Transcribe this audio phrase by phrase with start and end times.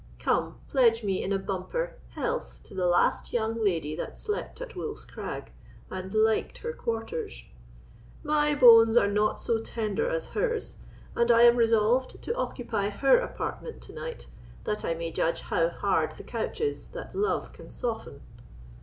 [0.17, 4.75] Come, pledge me in a bumper health to the last young lady that slept at
[4.75, 5.51] Wolf's Crag,
[5.91, 7.43] and liked her quarters.
[8.23, 10.77] My bones are not so tender as hers,
[11.15, 14.25] and I am resolved to occupy her apartment to night,
[14.63, 18.21] that I may judge how hard the couch is that love can soften."